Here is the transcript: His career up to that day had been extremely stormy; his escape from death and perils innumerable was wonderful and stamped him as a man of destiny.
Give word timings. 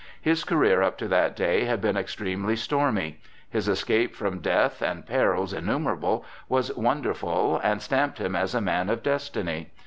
His 0.19 0.43
career 0.43 0.81
up 0.81 0.97
to 0.97 1.07
that 1.09 1.35
day 1.35 1.65
had 1.65 1.79
been 1.79 1.95
extremely 1.95 2.55
stormy; 2.55 3.19
his 3.47 3.67
escape 3.67 4.15
from 4.15 4.39
death 4.39 4.81
and 4.81 5.05
perils 5.05 5.53
innumerable 5.53 6.25
was 6.49 6.75
wonderful 6.75 7.61
and 7.63 7.83
stamped 7.83 8.17
him 8.17 8.35
as 8.35 8.55
a 8.55 8.61
man 8.61 8.89
of 8.89 9.03
destiny. 9.03 9.69